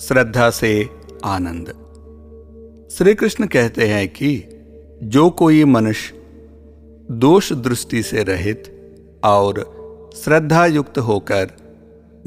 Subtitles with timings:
[0.00, 0.90] श्रद्धा से
[1.24, 1.68] आनंद।
[2.92, 4.44] श्री कृष्ण कहते हैं कि
[5.02, 6.14] जो कोई मनुष्य
[7.10, 8.64] दोष दृष्टि से रहित
[9.24, 9.74] और
[10.16, 11.50] श्रद्धा युक्त होकर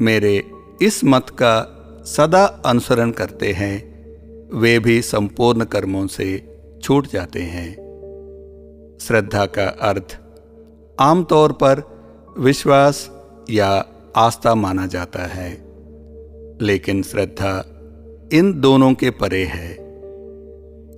[0.00, 0.44] मेरे
[0.82, 1.74] इस मत का
[2.06, 3.76] सदा अनुसरण करते हैं,
[4.54, 7.72] वे भी संपूर्ण कर्मों से छूट जाते हैं।
[9.00, 10.18] श्रद्धा का अर्थ
[11.00, 11.82] आमतौर पर
[12.38, 13.10] विश्वास
[13.50, 15.67] या आस्था माना जाता है।
[16.62, 17.74] लेकिन श्रद्धा
[18.32, 19.72] इन दोनों के परे है।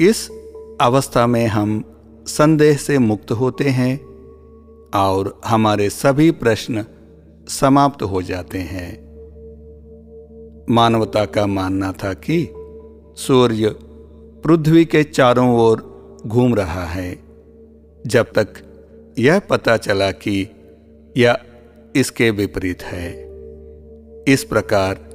[0.00, 0.30] इस
[0.80, 1.84] अवस्था में हम
[2.26, 4.00] संदेह से मुक्त होते हैं
[4.94, 6.84] और हमारे सभी प्रश्न
[7.48, 9.10] समाप्त हो जाते हैं।
[10.70, 12.48] मानवता का मानना था कि
[13.16, 13.76] सूर्य
[14.44, 15.90] पृथ्वी के चारों ओर
[16.26, 17.18] घूम रहा है।
[18.06, 18.48] जब तक
[19.18, 20.48] यह पता चला कि
[21.16, 21.36] यह
[21.96, 23.30] इसके विपरीत है।
[24.28, 25.09] इस प्रकार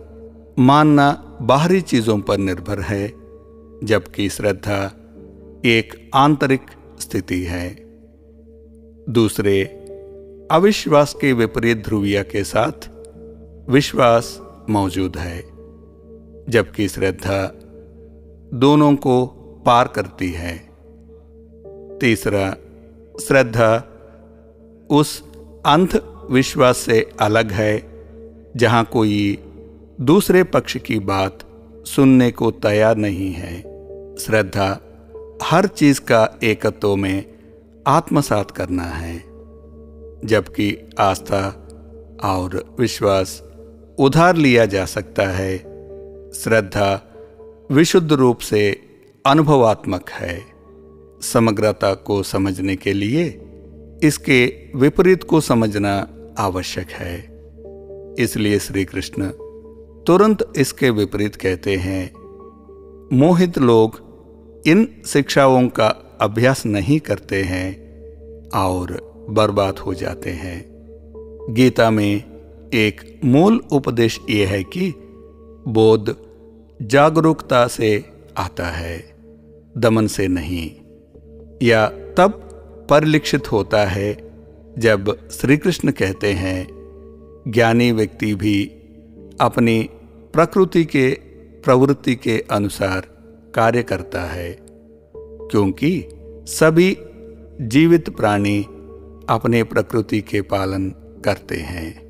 [0.60, 3.08] मानना बाहरी चीज़ों पर निर्भर है,
[3.84, 4.86] जबकि श्रद्धा
[5.66, 6.62] एक आंतरिक
[7.00, 7.76] स्थिति है।
[9.10, 9.64] दूसरे,
[10.52, 12.90] अविश्वास के विपरीत ध्रुविया के साथ
[13.70, 15.42] विश्वास मौजूद है,
[16.50, 17.48] जबकि श्रद्धा
[18.54, 19.26] दोनों को
[19.66, 20.70] पार करती है।
[22.00, 22.56] तीसरा,
[23.22, 23.84] श्रद्धा
[24.90, 25.24] उस
[25.66, 28.06] अंध विश्वास से अलग है,
[28.56, 29.38] जहाँ कोई
[30.02, 31.40] दूसरे पक्ष की बात
[31.86, 33.62] सुनने को तैयार नहीं है।
[34.16, 34.82] श्रद्धा
[35.44, 37.26] हर चीज़ का एकत्व में
[37.88, 39.20] आत्मसात करना है,
[40.26, 41.68] जबकि आस्था
[42.24, 43.44] और विश्वास
[44.00, 45.58] उधार लिया जा सकता है।
[46.32, 47.14] श्रद्धा
[47.72, 48.82] विशुद्ध रूप से
[49.26, 50.42] अनुभवात्मक है।
[51.22, 53.42] समग्रता को समझने के लिए
[54.04, 56.08] इसके विपरीत को समझना
[56.40, 57.18] आवश्यक है।
[58.20, 59.30] इसलिए श्री कृष्ण
[60.08, 62.12] तुरंत इसके विपरीत कहते हैं,
[63.14, 64.00] मोहित लोग
[64.68, 65.88] इन शिक्षाओं का
[66.22, 67.70] अभ्यास नहीं करते हैं
[68.50, 68.92] और
[69.30, 70.66] बर्बाद हो जाते हैं।
[71.50, 72.24] गीता में
[72.74, 74.94] एक मूल उपदेश यह है कि
[75.68, 76.16] बोध
[76.82, 78.04] जागरूकता से
[78.38, 78.98] आता है,
[79.78, 80.70] दमन से नहीं,
[81.64, 81.88] या
[82.18, 82.42] तब
[82.90, 84.14] परिलक्षित होता है
[84.80, 86.68] जब श्री कृष्ण कहते हैं,
[87.48, 88.66] ज्ञानी व्यक्ति भी
[89.42, 89.90] अपनी
[90.36, 91.12] प्रकृति के
[91.64, 93.00] प्रवृत्ति के अनुसार
[93.56, 94.58] कार्य करता है,
[95.18, 96.06] क्योंकि
[96.48, 96.98] सभी
[97.62, 98.64] जीवित प्राणी
[99.30, 100.90] अपने प्रकृति के पालन
[101.26, 102.02] करते हैं।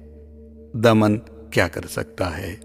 [0.76, 1.16] दमन
[1.54, 2.62] क्या कर सकता है?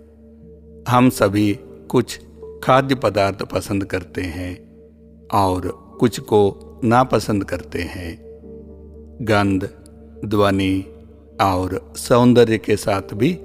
[0.88, 2.20] हम सभी कुछ
[2.64, 4.80] खाद्य पदार्थ पसंद करते हैं
[5.32, 5.68] और
[6.00, 8.22] कुछ को नापसंद करते हैं।
[9.22, 9.68] गंध,
[10.24, 10.84] ध्वनि
[11.40, 13.38] और सौंदर्य के साथ भी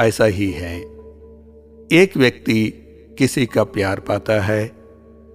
[0.00, 0.95] ऐसा ही है।
[1.92, 2.72] एक व्यक्ति
[3.18, 4.72] किसी का प्यार पाता है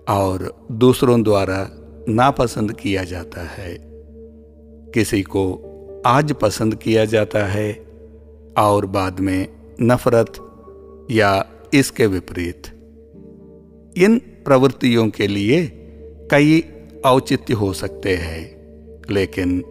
[0.10, 1.70] और दूसरों द्वारा
[2.10, 3.78] नापसंद किया जाता है।
[4.92, 5.68] किसी को
[6.06, 7.86] आज पसंद किया जाता है
[8.58, 9.48] और बाद में
[9.82, 10.34] नफरत
[11.12, 12.64] या इसके विपरीत।
[13.98, 15.68] इन प्रवृत्तियों के लिए
[16.32, 16.64] कई
[17.06, 18.58] औचित्य हो सकते हैं,
[19.10, 19.64] लेकिन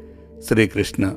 [0.48, 1.12] श्री कृष्ण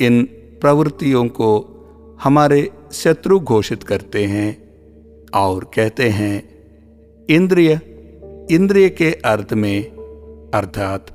[0.00, 0.24] इन
[0.60, 1.76] प्रवृत्तियों को
[2.20, 4.69] हमारे शत्रु घोषित करते हैं
[5.34, 6.48] और कहते हैं,
[7.30, 7.80] इंद्रिय
[8.50, 9.84] इंद्रिय के अर्थ में,
[10.54, 11.10] अर्थात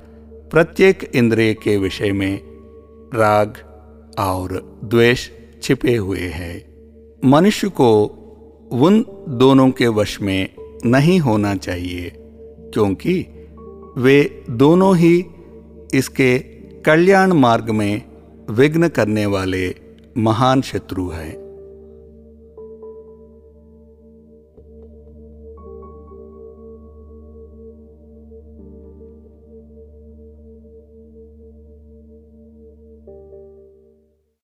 [0.51, 2.41] प्रत्येक इंद्रिय के विषय में,
[3.13, 3.57] राग
[4.19, 5.29] और द्वेष
[5.63, 6.65] छिपे हुए हैं।
[7.25, 8.05] मनुष्य को
[8.71, 10.49] उन दोनों के वश में
[10.85, 12.11] नहीं होना चाहिए,
[12.73, 13.27] क्योंकि
[13.97, 15.25] वे दोनों ही
[15.93, 16.37] इसके
[16.85, 18.01] कल्याण मार्ग में
[18.49, 19.75] विघ्न करने वाले
[20.17, 21.44] महान शत्रु हैं।